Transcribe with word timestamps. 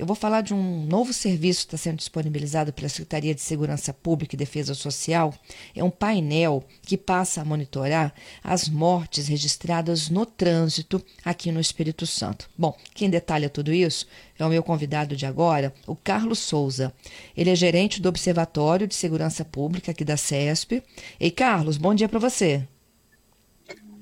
eu 0.00 0.06
vou 0.06 0.16
falar 0.16 0.40
de 0.40 0.54
um 0.54 0.86
novo 0.86 1.12
serviço 1.12 1.60
que 1.60 1.66
está 1.66 1.76
sendo 1.76 1.98
disponibilizado 1.98 2.72
pela 2.72 2.88
Secretaria 2.88 3.34
de 3.34 3.42
Segurança 3.42 3.92
Pública 3.92 4.34
e 4.34 4.38
Defesa 4.38 4.72
Social. 4.72 5.34
É 5.76 5.84
um 5.84 5.90
painel 5.90 6.64
que 6.80 6.96
passa 6.96 7.42
a 7.42 7.44
monitorar 7.44 8.14
as 8.42 8.66
mortes 8.66 9.28
registradas 9.28 10.08
no 10.08 10.24
trânsito 10.24 11.04
aqui 11.22 11.52
no 11.52 11.60
Espírito 11.60 12.06
Santo. 12.06 12.48
Bom, 12.56 12.74
quem 12.94 13.10
detalha 13.10 13.50
tudo 13.50 13.74
isso 13.74 14.06
é 14.38 14.44
o 14.44 14.48
meu 14.48 14.62
convidado 14.62 15.14
de 15.14 15.26
agora, 15.26 15.70
o 15.86 15.94
Carlos 15.94 16.38
Souza. 16.38 16.94
Ele 17.36 17.50
é 17.50 17.54
gerente 17.54 18.00
do 18.00 18.08
Observatório 18.08 18.86
de 18.86 18.94
Segurança 18.94 19.44
Pública 19.44 19.90
aqui 19.90 20.02
da 20.02 20.16
CESP. 20.16 20.82
Ei, 21.20 21.30
Carlos, 21.30 21.76
bom 21.76 21.94
dia 21.94 22.08
para 22.08 22.18
você. 22.18 22.66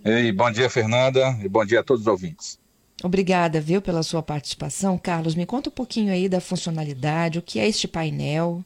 Ei, 0.05 0.31
bom 0.31 0.49
dia, 0.49 0.71
Fernanda, 0.71 1.37
e 1.43 1.49
bom 1.49 1.65
dia 1.65 1.81
a 1.81 1.83
todos 1.83 2.03
os 2.03 2.07
ouvintes. 2.07 2.57
Obrigada, 3.03 3.61
viu, 3.61 3.81
pela 3.81 4.03
sua 4.03 4.23
participação. 4.23 4.99
Carlos, 4.99 5.35
me 5.35 5.47
conta 5.47 5.71
um 5.71 5.73
pouquinho 5.73 6.13
aí 6.13 6.29
da 6.29 6.41
funcionalidade, 6.41 7.39
o 7.39 7.43
que 7.43 7.61
é 7.61 7.69
este 7.69 7.87
painel? 7.87 8.65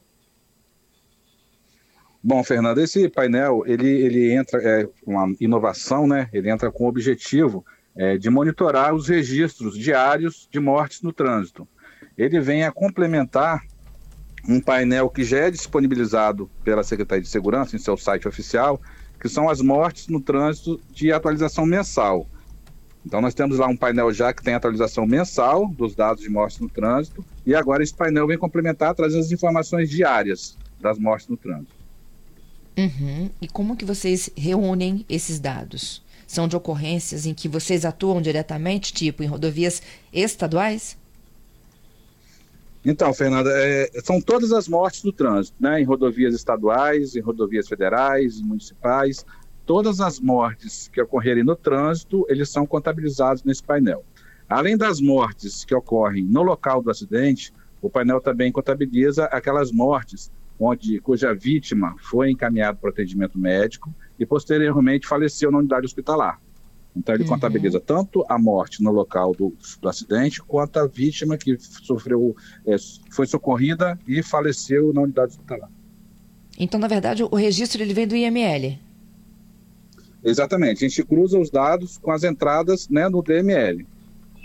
Bom, 2.23 2.43
Fernando, 2.43 2.79
esse 2.79 3.09
painel, 3.09 3.63
ele, 3.65 3.87
ele 3.87 4.33
entra, 4.33 4.59
é 4.63 4.89
uma 5.05 5.35
inovação, 5.39 6.07
né? 6.07 6.29
Ele 6.31 6.49
entra 6.49 6.71
com 6.71 6.85
o 6.85 6.87
objetivo 6.87 7.65
é, 7.95 8.17
de 8.17 8.29
monitorar 8.29 8.95
os 8.95 9.07
registros 9.07 9.77
diários 9.77 10.47
de 10.49 10.59
mortes 10.59 11.01
no 11.01 11.13
trânsito. 11.13 11.67
Ele 12.17 12.39
vem 12.39 12.63
a 12.63 12.71
complementar 12.71 13.61
um 14.47 14.59
painel 14.59 15.09
que 15.09 15.23
já 15.23 15.39
é 15.39 15.51
disponibilizado 15.51 16.49
pela 16.63 16.83
Secretaria 16.83 17.21
de 17.21 17.29
Segurança 17.29 17.75
em 17.75 17.79
seu 17.79 17.97
site 17.97 18.27
oficial, 18.27 18.81
que 19.19 19.29
são 19.29 19.47
as 19.47 19.61
mortes 19.61 20.07
no 20.07 20.19
trânsito 20.19 20.79
de 20.91 21.11
atualização 21.11 21.65
mensal. 21.65 22.27
Então 23.05 23.19
nós 23.21 23.33
temos 23.33 23.57
lá 23.57 23.67
um 23.67 23.75
painel 23.75 24.13
já 24.13 24.33
que 24.33 24.41
tem 24.41 24.53
atualização 24.53 25.05
mensal 25.05 25.67
dos 25.67 25.93
dados 25.93 26.23
de 26.23 26.29
mortes 26.29 26.59
no 26.59 26.69
trânsito 26.69 27.23
e 27.45 27.53
agora 27.53 27.83
esse 27.83 27.93
painel 27.93 28.27
vem 28.27 28.37
complementar 28.37 28.95
trazendo 28.95 29.21
as 29.21 29.31
informações 29.31 29.89
diárias 29.89 30.57
das 30.79 30.97
mortes 30.97 31.27
no 31.27 31.37
trânsito. 31.37 31.73
Uhum. 32.77 33.29
E 33.41 33.47
como 33.47 33.75
que 33.75 33.85
vocês 33.85 34.29
reúnem 34.35 35.05
esses 35.07 35.39
dados? 35.39 36.01
São 36.25 36.47
de 36.47 36.55
ocorrências 36.55 37.25
em 37.25 37.33
que 37.33 37.47
vocês 37.47 37.85
atuam 37.85 38.21
diretamente, 38.21 38.93
tipo 38.93 39.21
em 39.21 39.27
rodovias 39.27 39.81
estaduais? 40.11 40.97
Então, 42.85 43.13
Fernanda, 43.13 43.49
é, 43.53 43.89
são 44.03 44.19
todas 44.19 44.51
as 44.51 44.67
mortes 44.67 45.03
no 45.03 45.13
trânsito, 45.13 45.55
né? 45.59 45.79
Em 45.79 45.85
rodovias 45.85 46.33
estaduais, 46.33 47.15
em 47.15 47.21
rodovias 47.21 47.67
federais, 47.67 48.41
municipais 48.41 49.25
todas 49.65 49.99
as 49.99 50.19
mortes 50.19 50.87
que 50.87 51.01
ocorrerem 51.01 51.43
no 51.43 51.55
trânsito, 51.55 52.25
eles 52.29 52.49
são 52.49 52.65
contabilizados 52.65 53.43
nesse 53.43 53.63
painel. 53.63 54.03
Além 54.47 54.77
das 54.77 54.99
mortes 54.99 55.63
que 55.65 55.73
ocorrem 55.73 56.23
no 56.23 56.43
local 56.43 56.81
do 56.81 56.91
acidente, 56.91 57.53
o 57.81 57.89
painel 57.89 58.21
também 58.21 58.51
contabiliza 58.51 59.25
aquelas 59.25 59.71
mortes 59.71 60.31
onde 60.59 60.99
cuja 60.99 61.33
vítima 61.33 61.95
foi 61.99 62.31
encaminhada 62.31 62.77
para 62.77 62.89
atendimento 62.89 63.37
médico 63.37 63.93
e 64.19 64.25
posteriormente 64.25 65.07
faleceu 65.07 65.51
na 65.51 65.57
unidade 65.57 65.85
hospitalar. 65.85 66.39
Então 66.95 67.15
ele 67.15 67.23
uhum. 67.23 67.29
contabiliza 67.29 67.79
tanto 67.79 68.23
a 68.29 68.37
morte 68.37 68.83
no 68.83 68.91
local 68.91 69.33
do, 69.33 69.53
do, 69.81 69.89
acidente 69.89 70.41
quanto 70.41 70.77
a 70.77 70.85
vítima 70.85 71.37
que 71.37 71.57
sofreu, 71.59 72.35
é, 72.65 72.75
foi 73.11 73.25
socorrida 73.25 73.97
e 74.07 74.21
faleceu 74.21 74.93
na 74.93 75.01
unidade 75.01 75.31
hospitalar. 75.31 75.69
Então, 76.57 76.79
na 76.79 76.87
verdade, 76.87 77.23
o 77.23 77.35
registro 77.35 77.81
ele 77.81 77.95
vem 77.95 78.07
do 78.07 78.15
IML. 78.15 78.77
Exatamente. 80.23 80.85
A 80.85 80.87
gente 80.87 81.03
cruza 81.03 81.37
os 81.37 81.49
dados 81.49 81.97
com 81.97 82.11
as 82.11 82.23
entradas 82.23 82.87
né, 82.89 83.09
no 83.09 83.21
DML. 83.21 83.85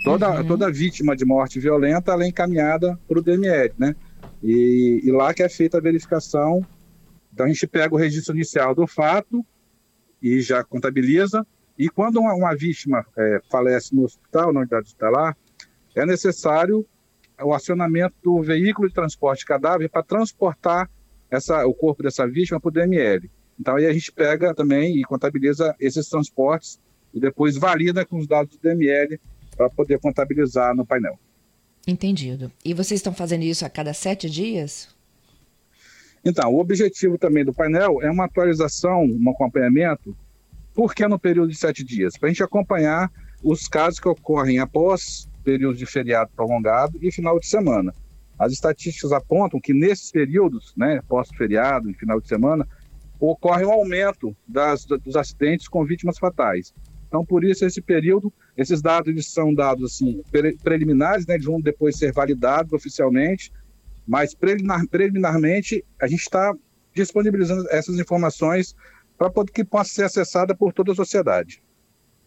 Toda, 0.03 0.29
uhum. 0.29 0.47
toda 0.47 0.71
vítima 0.71 1.15
de 1.15 1.25
morte 1.25 1.59
violenta 1.59 2.11
ela 2.11 2.23
é 2.23 2.27
encaminhada 2.27 2.99
para 3.07 3.19
o 3.19 3.21
DML, 3.21 3.73
né? 3.77 3.95
E, 4.41 5.01
e, 5.03 5.11
lá 5.11 5.33
que 5.33 5.43
é 5.43 5.49
feita 5.49 5.77
a 5.77 5.81
verificação. 5.81 6.65
Então 7.33 7.45
a 7.45 7.49
gente 7.49 7.67
pega 7.67 7.93
o 7.93 7.97
registro 7.97 8.33
inicial 8.33 8.73
do 8.73 8.87
fato 8.87 9.45
e 10.21 10.41
já 10.41 10.63
contabiliza. 10.63 11.45
E 11.77 11.89
quando 11.89 12.19
uma, 12.19 12.33
uma 12.33 12.55
vítima 12.55 13.05
é, 13.17 13.41
falece 13.51 13.95
no 13.95 14.03
hospital, 14.03 14.53
na 14.53 14.61
unidade 14.61 14.87
hospitalar, 14.87 15.37
é 15.95 16.05
necessário 16.05 16.85
o 17.41 17.53
acionamento 17.53 18.15
do 18.23 18.41
veículo 18.41 18.87
de 18.87 18.93
transporte 18.93 19.39
de 19.39 19.45
cadáver 19.45 19.89
para 19.89 20.03
transportar 20.03 20.89
essa, 21.29 21.65
o 21.65 21.73
corpo 21.73 22.03
dessa 22.03 22.27
vítima 22.27 22.59
para 22.59 22.69
o 22.69 22.71
DML. 22.71 23.29
Então 23.59 23.75
aí 23.75 23.85
a 23.85 23.93
gente 23.93 24.11
pega 24.11 24.53
também 24.53 24.97
e 24.97 25.03
contabiliza 25.03 25.75
esses 25.79 26.07
transportes 26.07 26.79
e 27.13 27.19
depois 27.19 27.57
valida 27.57 28.05
com 28.05 28.17
os 28.17 28.27
dados 28.27 28.55
do 28.55 28.61
DML 28.61 29.19
para 29.55 29.69
poder 29.69 29.99
contabilizar 29.99 30.75
no 30.75 30.85
painel. 30.85 31.19
Entendido. 31.85 32.51
E 32.63 32.73
vocês 32.73 32.99
estão 32.99 33.13
fazendo 33.13 33.43
isso 33.43 33.65
a 33.65 33.69
cada 33.69 33.93
sete 33.93 34.29
dias? 34.29 34.95
Então, 36.23 36.53
o 36.53 36.59
objetivo 36.59 37.17
também 37.17 37.45
do 37.45 37.53
painel 37.53 38.01
é 38.01 38.11
uma 38.11 38.25
atualização, 38.25 39.03
um 39.03 39.29
acompanhamento, 39.29 40.15
por 40.73 40.93
que 40.93 41.07
no 41.07 41.17
período 41.17 41.49
de 41.49 41.57
sete 41.57 41.83
dias? 41.83 42.17
Para 42.17 42.27
a 42.27 42.31
gente 42.31 42.43
acompanhar 42.43 43.11
os 43.43 43.67
casos 43.67 43.99
que 43.99 44.07
ocorrem 44.07 44.59
após 44.59 45.29
período 45.43 45.77
de 45.77 45.85
feriado 45.85 46.29
prolongado 46.35 46.97
e 47.01 47.11
final 47.11 47.39
de 47.39 47.47
semana. 47.47 47.93
As 48.37 48.53
estatísticas 48.53 49.11
apontam 49.11 49.59
que 49.59 49.73
nesses 49.73 50.11
períodos, 50.11 50.73
né, 50.77 51.01
pós-feriado 51.07 51.89
e 51.89 51.93
final 51.93 52.21
de 52.21 52.27
semana, 52.27 52.67
ocorre 53.19 53.65
um 53.65 53.71
aumento 53.71 54.35
das, 54.47 54.85
dos 54.85 55.15
acidentes 55.15 55.67
com 55.67 55.85
vítimas 55.85 56.17
fatais. 56.17 56.73
Então, 57.07 57.25
por 57.25 57.43
isso, 57.43 57.65
esse 57.65 57.81
período, 57.81 58.31
esses 58.55 58.81
dados 58.81 59.09
eles 59.09 59.27
são 59.27 59.53
dados 59.53 59.91
assim, 59.91 60.21
preliminares, 60.63 61.25
né, 61.25 61.35
eles 61.35 61.45
vão 61.45 61.59
depois 61.59 61.97
ser 61.97 62.13
validados 62.13 62.71
oficialmente, 62.71 63.51
mas 64.07 64.33
preliminar, 64.35 64.87
preliminarmente 64.87 65.83
a 65.99 66.07
gente 66.07 66.21
está 66.21 66.53
disponibilizando 66.93 67.67
essas 67.71 67.97
informações 67.99 68.75
para 69.17 69.31
que 69.53 69.65
possa 69.65 69.91
ser 69.91 70.03
acessada 70.03 70.55
por 70.55 70.71
toda 70.71 70.91
a 70.91 70.95
sociedade. 70.95 71.61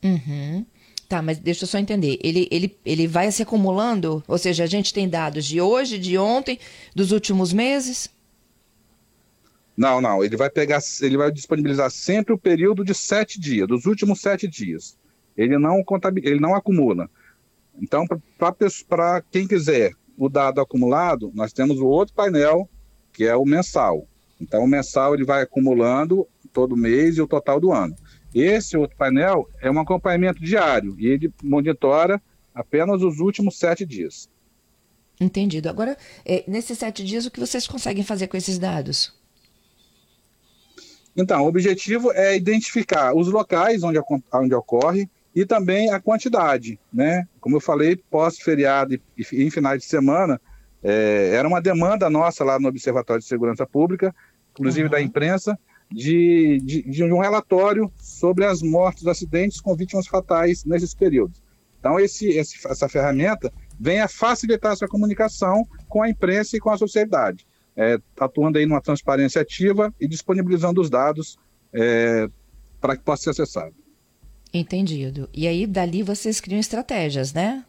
Uhum. 0.05 0.67
Tá, 1.09 1.23
mas 1.23 1.39
deixa 1.39 1.65
eu 1.65 1.69
só 1.69 1.79
entender. 1.79 2.19
Ele, 2.23 2.49
ele, 2.51 2.77
ele 2.85 3.07
vai 3.07 3.31
se 3.31 3.43
acumulando? 3.43 4.23
Ou 4.27 4.39
seja, 4.39 4.65
a 4.65 4.67
gente 4.67 4.93
tem 4.93 5.09
dados 5.09 5.45
de 5.45 5.61
hoje, 5.61 5.99
de 5.99 6.19
ontem, 6.19 6.59
dos 6.95 7.13
últimos 7.13 7.53
meses? 7.53 8.11
Não, 9.77 10.00
não. 10.00 10.22
Ele 10.22 10.37
vai 10.37 10.50
pegar, 10.50 10.81
ele 11.00 11.16
vai 11.16 11.31
disponibilizar 11.31 11.91
sempre 11.91 12.33
o 12.33 12.38
período 12.38 12.84
de 12.84 12.94
sete 12.94 13.41
dias, 13.41 13.66
dos 13.66 13.87
últimos 13.87 14.21
sete 14.21 14.47
dias. 14.47 14.99
Ele 15.37 15.59
não 15.59 15.83
ele 16.22 16.41
não 16.41 16.55
acumula. 16.55 17.09
Então, 17.81 18.06
para 18.88 19.22
quem 19.22 19.47
quiser 19.47 19.93
o 20.16 20.28
dado 20.28 20.61
acumulado, 20.61 21.32
nós 21.34 21.53
temos 21.53 21.78
o 21.78 21.87
outro 21.87 22.15
painel, 22.15 22.69
que 23.12 23.25
é 23.25 23.34
o 23.34 23.44
mensal. 23.44 24.06
Então, 24.41 24.62
o 24.62 24.69
mensal 24.69 25.15
ele 25.15 25.25
vai 25.25 25.43
acumulando 25.43 26.27
todo 26.53 26.77
mês 26.77 27.16
e 27.16 27.22
o 27.22 27.27
total 27.27 27.59
do 27.59 27.72
ano. 27.72 27.97
Esse 28.34 28.77
outro 28.77 28.97
painel 28.97 29.49
é 29.61 29.71
um 29.71 29.78
acompanhamento 29.78 30.43
diário 30.43 30.94
e 30.99 31.06
ele 31.06 31.32
monitora 31.43 32.21
apenas 32.55 33.03
os 33.03 33.21
últimos 33.21 33.59
sete 33.59 33.87
dias. 33.87 34.28
Entendido. 35.21 35.69
Agora, 35.69 35.97
é, 36.25 36.44
nesses 36.47 36.78
sete 36.78 37.05
dias, 37.05 37.27
o 37.27 37.31
que 37.31 37.41
vocês 37.41 37.66
conseguem 37.66 38.03
fazer 38.03 38.27
com 38.27 38.37
esses 38.37 38.59
dados? 38.59 39.15
Então, 41.17 41.45
o 41.45 41.49
objetivo 41.49 42.11
é 42.12 42.37
identificar 42.37 43.15
os 43.15 43.28
locais 43.28 43.83
onde, 43.83 44.00
onde 44.33 44.55
ocorre 44.55 45.09
e 45.34 45.45
também 45.45 45.91
a 45.91 46.00
quantidade, 46.00 46.78
né? 46.93 47.27
Como 47.41 47.56
eu 47.56 47.61
falei, 47.61 47.97
pós-feriado 47.97 48.95
e, 48.95 49.00
em 49.33 49.50
finais 49.50 49.81
de 49.83 49.87
semana, 49.87 50.41
é, 50.83 51.31
era 51.34 51.47
uma 51.47 51.61
demanda 51.61 52.09
nossa 52.09 52.45
lá 52.45 52.59
no 52.59 52.69
Observatório 52.69 53.23
de 53.23 53.28
Segurança 53.28 53.67
Pública, 53.67 54.15
inclusive 54.53 54.84
uhum. 54.84 54.91
da 54.91 55.00
imprensa, 55.00 55.59
de, 55.91 56.61
de, 56.65 56.83
de, 56.83 57.05
um 57.05 57.21
relatório 57.21 57.93
sobre 57.99 58.47
as 58.47 58.62
mortes, 58.62 59.06
acidentes 59.06 59.61
com 59.61 59.77
vítimas 59.77 60.06
fatais 60.06 60.65
nesses 60.65 60.94
períodos. 60.94 61.43
Então, 61.79 62.00
esse, 62.00 62.29
esse, 62.31 62.67
essa 62.67 62.89
ferramenta 62.89 63.53
vem 63.79 64.00
a 64.00 64.09
facilitar 64.09 64.73
essa 64.73 64.89
comunicação 64.89 65.67
com 65.89 66.03
a 66.03 66.09
imprensa 66.09 66.56
e 66.56 66.61
com 66.61 66.70
a 66.70 66.79
sociedade 66.79 67.47
é, 67.77 67.99
atuando 68.19 68.59
aí 68.59 68.67
numa 68.67 68.81
transparência 68.81 69.41
ativa 69.41 69.93
e 70.01 70.07
disponibilizando 70.07 70.81
os 70.81 70.91
dados 70.91 71.39
é, 71.73 72.29
para 72.81 72.97
que 72.97 73.03
possa 73.03 73.25
ser 73.25 73.31
acessado. 73.31 73.75
Entendido. 74.53 75.29
E 75.33 75.47
aí, 75.47 75.67
dali 75.67 76.03
vocês 76.03 76.41
criam 76.41 76.61
estratégias, 76.61 77.33
né? 77.33 77.65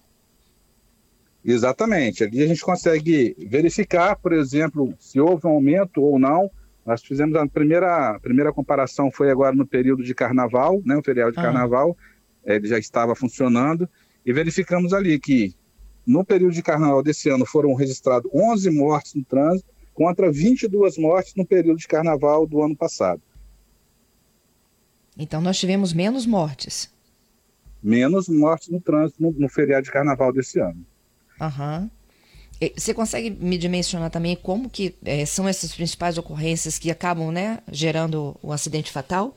Exatamente. 1.43 2.23
Ali 2.23 2.41
a 2.43 2.47
gente 2.47 2.61
consegue 2.61 3.35
verificar, 3.37 4.15
por 4.15 4.33
exemplo, 4.33 4.93
se 4.99 5.19
houve 5.19 5.45
um 5.47 5.51
aumento 5.51 6.01
ou 6.01 6.17
não. 6.17 6.49
Nós 6.85 7.01
fizemos 7.01 7.35
a 7.35 7.47
primeira, 7.47 8.11
a 8.15 8.19
primeira 8.19 8.51
comparação 8.51 9.09
foi 9.11 9.29
agora 9.29 9.55
no 9.55 9.65
período 9.65 10.03
de 10.03 10.13
carnaval, 10.13 10.81
né, 10.85 10.97
o 10.97 11.03
feriado 11.03 11.31
de 11.31 11.39
ah. 11.39 11.43
carnaval, 11.43 11.97
ele 12.45 12.67
já 12.67 12.77
estava 12.77 13.15
funcionando, 13.15 13.87
e 14.25 14.33
verificamos 14.33 14.93
ali 14.93 15.17
que 15.17 15.55
no 16.05 16.25
período 16.25 16.53
de 16.53 16.61
carnaval 16.61 17.01
desse 17.01 17.29
ano 17.29 17.45
foram 17.45 17.73
registrados 17.73 18.29
11 18.33 18.69
mortes 18.71 19.15
no 19.15 19.23
trânsito, 19.23 19.72
contra 19.93 20.31
22 20.31 20.97
mortes 20.97 21.33
no 21.35 21.45
período 21.45 21.77
de 21.77 21.87
carnaval 21.87 22.47
do 22.47 22.61
ano 22.61 22.75
passado. 22.75 23.21
Então 25.17 25.41
nós 25.41 25.59
tivemos 25.59 25.93
menos 25.93 26.25
mortes. 26.25 26.91
Menos 27.81 28.27
mortes 28.27 28.69
no 28.69 28.81
trânsito 28.81 29.21
no, 29.21 29.31
no 29.31 29.49
feriado 29.49 29.83
de 29.83 29.91
carnaval 29.91 30.33
desse 30.33 30.59
ano. 30.59 30.85
Aham. 31.39 31.89
Você 32.77 32.93
consegue 32.93 33.29
me 33.29 33.57
dimensionar 33.57 34.09
também 34.09 34.37
como 34.37 34.69
que 34.69 34.95
é, 35.03 35.25
são 35.25 35.47
essas 35.47 35.73
principais 35.73 36.17
ocorrências 36.17 36.79
que 36.79 36.89
acabam 36.89 37.29
né, 37.29 37.59
gerando 37.69 38.37
o 38.41 38.49
um 38.49 38.51
acidente 38.53 38.89
fatal? 38.91 39.33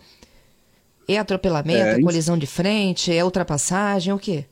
É 1.09 1.19
atropelamento, 1.19 1.79
é, 1.79 1.99
é 1.99 2.03
colisão 2.03 2.39
de 2.39 2.47
frente, 2.47 3.13
é 3.13 3.25
ultrapassagem, 3.25 4.13
é 4.13 4.15
o 4.15 4.19
quê? 4.19 4.45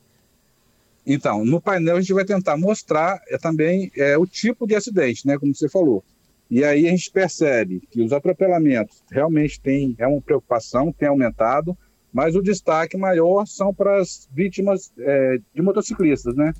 Então, 1.05 1.45
no 1.45 1.61
painel 1.61 1.97
a 1.97 2.01
gente 2.01 2.13
vai 2.13 2.25
tentar 2.25 2.57
mostrar 2.57 3.21
é, 3.29 3.37
também 3.37 3.91
é, 3.95 4.17
o 4.17 4.25
tipo 4.25 4.65
de 4.65 4.75
acidente, 4.75 5.27
né, 5.27 5.37
como 5.37 5.53
você 5.53 5.69
falou. 5.69 6.03
E 6.49 6.63
aí 6.63 6.87
a 6.87 6.91
gente 6.91 7.11
percebe 7.11 7.81
que 7.89 8.01
os 8.01 8.11
atropelamentos 8.11 9.03
realmente 9.11 9.59
têm 9.59 9.95
é 9.97 10.07
uma 10.07 10.21
preocupação, 10.21 10.91
tem 10.91 11.07
aumentado, 11.07 11.77
mas 12.11 12.35
o 12.35 12.41
destaque 12.41 12.97
maior 12.97 13.45
são 13.45 13.73
para 13.73 13.99
as 13.99 14.27
vítimas 14.31 14.91
é, 14.97 15.37
de 15.53 15.61
motociclistas, 15.61 16.35
né? 16.35 16.53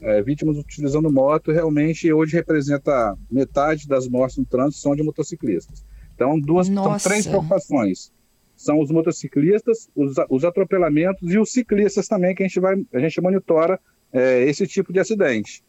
É, 0.00 0.22
vítimas 0.22 0.56
utilizando 0.56 1.12
moto 1.12 1.52
realmente 1.52 2.10
hoje 2.10 2.34
representa 2.34 3.16
metade 3.30 3.86
das 3.86 4.08
mortes 4.08 4.38
no 4.38 4.46
trânsito 4.46 4.80
são 4.82 4.96
de 4.96 5.02
motociclistas. 5.02 5.84
Então, 6.14 6.38
duas, 6.40 6.66
são 6.66 6.98
três 6.98 7.26
preocupações 7.26 8.12
são 8.60 8.78
os 8.78 8.90
motociclistas, 8.90 9.88
os, 9.96 10.16
os, 10.28 10.44
atropelamentos 10.44 11.32
e 11.32 11.38
os 11.38 11.50
ciclistas 11.50 12.06
também, 12.06 12.34
que 12.34 12.42
a 12.42 12.46
gente, 12.46 12.60
vai, 12.60 12.74
a 12.92 12.98
gente 12.98 13.18
monitora 13.18 13.80
é, 14.12 14.42
esse 14.42 14.66
tipo 14.66 14.92
de 14.92 15.00
acidente. 15.00 15.64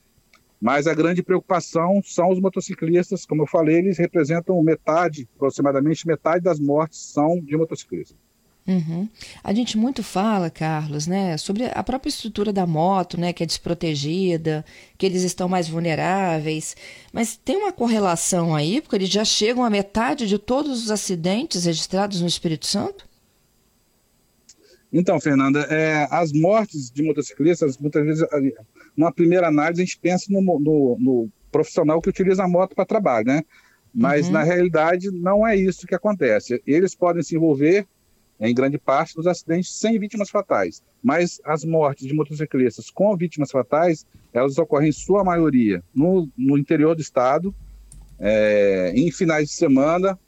Mas 0.59 0.88
a 0.88 0.93
grande 0.93 1.23
preocupação 1.23 2.01
são 2.03 2.29
os 2.29 2.39
motociclistas, 2.41 3.25
como 3.25 3.43
eu 3.43 3.47
falei, 3.47 3.77
eles 3.77 3.97
representam 3.97 4.61
metade, 4.61 5.25
aproximadamente 5.38 6.05
metade 6.05 6.43
das 6.43 6.59
mortes 6.59 6.99
são 6.99 7.39
de 7.39 7.55
motociclistas. 7.55 8.17
Uhum. 8.67 9.09
A 9.43 9.53
gente 9.53 9.75
muito 9.77 10.03
fala, 10.03 10.49
Carlos, 10.49 11.07
né, 11.07 11.35
sobre 11.37 11.65
a 11.65 11.83
própria 11.83 12.09
estrutura 12.09 12.53
da 12.53 12.67
moto, 12.67 13.19
né, 13.19 13.33
que 13.33 13.41
é 13.41 13.45
desprotegida, 13.45 14.63
que 14.97 15.05
eles 15.05 15.23
estão 15.23 15.49
mais 15.49 15.67
vulneráveis, 15.67 16.75
mas 17.11 17.35
tem 17.35 17.57
uma 17.57 17.71
correlação 17.71 18.55
aí, 18.55 18.79
porque 18.79 18.95
eles 18.95 19.09
já 19.09 19.25
chegam 19.25 19.63
à 19.63 19.69
metade 19.69 20.27
de 20.27 20.37
todos 20.37 20.83
os 20.83 20.91
acidentes 20.91 21.65
registrados 21.65 22.21
no 22.21 22.27
Espírito 22.27 22.67
Santo? 22.67 23.09
Então, 24.93 25.19
Fernanda, 25.19 25.61
é, 25.69 26.07
as 26.11 26.31
mortes 26.33 26.91
de 26.91 27.01
motociclistas, 27.01 27.77
muitas 27.77 28.05
vezes, 28.05 28.27
numa 28.95 29.11
primeira 29.11 29.47
análise, 29.47 29.81
a 29.81 29.85
gente 29.85 29.97
pensa 29.97 30.25
no, 30.29 30.41
no, 30.41 30.97
no 30.99 31.29
profissional 31.51 32.01
que 32.01 32.09
utiliza 32.09 32.43
a 32.43 32.47
moto 32.47 32.75
para 32.75 32.85
trabalho, 32.85 33.25
né? 33.25 33.43
Mas, 33.93 34.27
uhum. 34.27 34.33
na 34.33 34.43
realidade, 34.43 35.09
não 35.11 35.47
é 35.47 35.55
isso 35.55 35.87
que 35.87 35.95
acontece. 35.95 36.61
Eles 36.67 36.93
podem 36.93 37.23
se 37.23 37.35
envolver 37.35 37.87
em 38.41 38.55
grande 38.55 38.79
parte 38.79 39.15
dos 39.15 39.27
acidentes 39.27 39.71
sem 39.71 39.99
vítimas 39.99 40.29
fatais. 40.29 40.81
Mas 41.03 41.39
as 41.45 41.63
mortes 41.63 42.07
de 42.07 42.13
motociclistas 42.13 42.89
com 42.89 43.15
vítimas 43.15 43.51
fatais, 43.51 44.05
elas 44.33 44.57
ocorrem 44.57 44.89
em 44.89 44.93
sua 44.93 45.23
maioria 45.23 45.83
no, 45.93 46.27
no 46.35 46.57
interior 46.57 46.95
do 46.95 47.01
estado, 47.01 47.53
é, 48.19 48.91
em 48.95 49.11
finais 49.11 49.49
de 49.49 49.53
semana, 49.53 50.19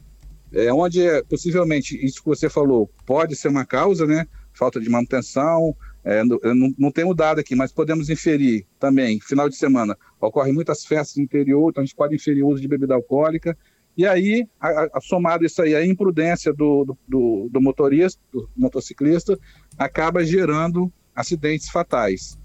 é, 0.53 0.71
onde 0.71 1.01
possivelmente 1.23 1.97
isso 2.05 2.21
que 2.21 2.29
você 2.29 2.47
falou 2.47 2.89
pode 3.05 3.35
ser 3.35 3.47
uma 3.47 3.65
causa, 3.65 4.05
né? 4.05 4.27
Falta 4.53 4.79
de 4.79 4.87
manutenção, 4.87 5.75
é, 6.03 6.23
não, 6.23 6.73
não 6.77 6.91
temos 6.91 7.15
dado 7.15 7.39
aqui, 7.39 7.55
mas 7.55 7.71
podemos 7.71 8.09
inferir 8.09 8.65
também, 8.77 9.19
final 9.19 9.49
de 9.49 9.55
semana, 9.55 9.97
ocorrem 10.19 10.53
muitas 10.53 10.85
festas 10.85 11.15
no 11.15 11.23
interior, 11.23 11.69
então 11.69 11.81
a 11.81 11.85
gente 11.85 11.95
pode 11.95 12.13
inferir 12.13 12.43
o 12.43 12.49
uso 12.49 12.61
de 12.61 12.67
bebida 12.67 12.93
alcoólica, 12.93 13.57
e 13.95 14.07
aí, 14.07 14.47
a, 14.59 14.89
a, 14.93 15.01
somado 15.01 15.45
isso 15.45 15.61
aí, 15.61 15.75
a 15.75 15.85
imprudência 15.85 16.51
do, 16.51 16.97
do, 17.07 17.47
do, 17.51 17.61
motorista, 17.61 18.19
do 18.31 18.49
motociclista, 18.57 19.37
acaba 19.77 20.25
gerando 20.25 20.91
acidentes 21.15 21.69
fatais. 21.69 22.37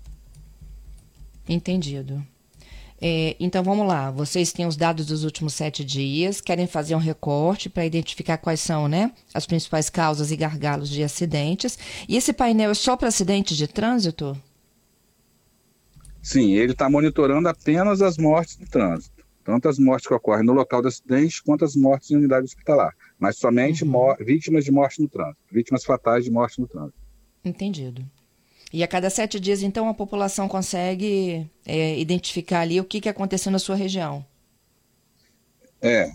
Entendido. 1.49 2.23
É, 3.00 3.37
então 3.39 3.62
vamos 3.62 3.87
lá, 3.87 4.11
vocês 4.11 4.53
têm 4.53 4.67
os 4.67 4.77
dados 4.77 5.06
dos 5.06 5.23
últimos 5.23 5.55
sete 5.55 5.85
dias, 5.85 6.41
querem 6.41 6.67
fazer 6.67 6.97
um 6.97 6.99
recorte 6.99 7.71
para 7.71 7.87
identificar 7.87 8.39
quais 8.39 8.61
são 8.61 8.89
né, 8.89 9.12
as 9.33 9.47
principais 9.47 9.89
causas 9.89 10.33
e 10.33 10.37
gargalos 10.37 10.91
de 10.91 11.03
acidentes. 11.03 11.79
E 12.09 12.17
esse 12.17 12.33
painel 12.33 12.73
é 12.73 12.75
só 12.75 12.97
para 12.97 13.09
acidentes 13.09 13.56
de 13.56 13.69
trânsito? 13.69 14.37
Sim, 16.21 16.55
ele 16.55 16.73
está 16.73 16.91
monitorando 16.91 17.49
apenas 17.49 18.03
as 18.03 18.19
mortes 18.19 18.56
de 18.56 18.67
trânsito 18.67 19.18
tanto 19.49 19.67
as 19.67 19.79
mortes 19.79 20.06
que 20.06 20.12
ocorrem 20.12 20.45
no 20.45 20.53
local 20.53 20.83
do 20.83 20.89
acidente 20.89 21.43
quanto 21.43 21.65
as 21.65 21.75
mortes 21.75 22.11
em 22.11 22.17
unidade 22.17 22.45
hospitalar, 22.45 22.95
mas 23.19 23.39
somente 23.39 23.83
uhum. 23.83 24.15
vítimas 24.21 24.62
de 24.62 24.71
morte 24.71 25.00
no 25.00 25.09
trânsito, 25.09 25.39
vítimas 25.50 25.85
fatais 25.85 26.23
de 26.23 26.31
morte 26.31 26.61
no 26.61 26.69
trânsito. 26.69 26.99
Entendido. 27.43 28.05
E 28.71 28.83
a 28.83 28.87
cada 28.87 29.09
sete 29.09 29.41
dias, 29.41 29.62
então, 29.62 29.89
a 29.89 29.95
população 29.95 30.47
consegue 30.49 31.50
é, 31.65 31.99
identificar 31.99 32.61
ali 32.61 32.79
o 32.79 32.85
que, 32.85 33.00
que 33.00 33.09
aconteceu 33.09 33.50
na 33.50 33.59
sua 33.59 33.75
região? 33.75 34.23
É, 35.81 36.11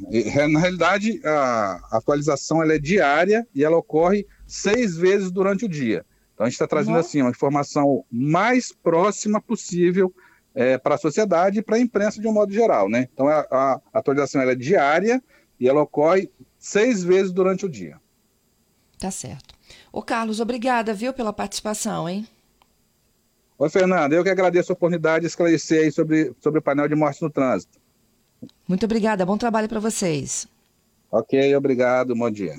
na 0.47 0.59
realidade, 0.59 1.19
a 1.25 1.81
atualização 1.91 2.62
ela 2.62 2.75
é 2.75 2.80
diária 2.80 3.47
e 3.56 3.63
ela 3.63 3.77
ocorre 3.77 4.27
seis 4.45 4.95
vezes 4.95 5.31
durante 5.31 5.65
o 5.65 5.69
dia. 5.69 6.06
Então, 6.35 6.45
a 6.45 6.50
gente 6.50 6.53
está 6.53 6.68
trazendo 6.68 7.00
assim, 7.00 7.21
uma 7.21 7.31
informação 7.31 8.06
mais 8.12 8.71
próxima 8.71 9.41
possível 9.41 10.13
é, 10.55 10.77
para 10.77 10.95
a 10.95 10.97
sociedade 10.97 11.59
e 11.59 11.61
para 11.61 11.75
a 11.75 11.79
imprensa 11.79 12.21
de 12.21 12.27
um 12.27 12.33
modo 12.33 12.53
geral. 12.53 12.89
Né? 12.89 13.07
Então 13.13 13.27
a, 13.27 13.45
a 13.50 13.81
atualização 13.94 14.41
é 14.41 14.55
diária 14.55 15.21
e 15.59 15.67
ela 15.67 15.81
ocorre 15.81 16.29
seis 16.57 17.03
vezes 17.03 17.31
durante 17.31 17.65
o 17.65 17.69
dia. 17.69 18.00
Tá 18.97 19.11
certo. 19.11 19.53
Ô 19.91 20.01
Carlos, 20.01 20.39
obrigada, 20.39 20.94
viu, 20.94 21.13
pela 21.13 21.33
participação, 21.33 22.07
hein? 22.07 22.27
Oi, 23.57 23.69
Fernanda, 23.69 24.15
eu 24.15 24.23
que 24.23 24.29
agradeço 24.29 24.71
a 24.71 24.73
oportunidade 24.73 25.21
de 25.21 25.27
esclarecer 25.27 25.83
aí 25.83 25.91
sobre, 25.91 26.33
sobre 26.39 26.59
o 26.59 26.61
painel 26.61 26.88
de 26.88 26.95
morte 26.95 27.21
no 27.21 27.29
trânsito. 27.29 27.79
Muito 28.67 28.85
obrigada, 28.85 29.25
bom 29.25 29.38
trabalho 29.38 29.69
para 29.69 29.79
vocês. 29.79 30.47
Ok, 31.11 31.56
obrigado, 31.56 32.15
bom 32.15 32.31
dia. 32.31 32.56